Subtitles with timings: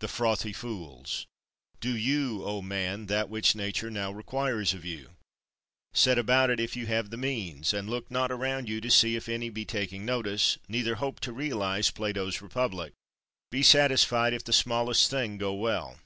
[0.00, 1.26] The frothy fools!
[1.80, 3.06] Do you, O man!
[3.06, 5.16] that which Nature now requires of you.
[5.94, 9.16] Set about it if you have the means; and look not around you to see
[9.16, 12.92] if any be taking notice, neither hope to realize Plato's Republic.
[13.50, 15.98] Be satisfied if the smallest thing go well.